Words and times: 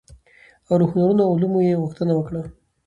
او 0.69 0.75
له 0.79 0.85
هنرونو 0.91 1.21
او 1.25 1.33
علومو 1.35 1.59
يې 1.67 1.81
غوښتنه 1.81 2.13
وکړه، 2.15 2.41